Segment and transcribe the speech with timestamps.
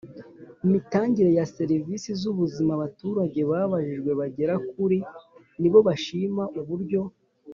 [0.71, 4.97] Mitangire ya serivisi z ubuzima abaturage babajijwe bagera kuri
[5.61, 7.01] nibo bashima uburyo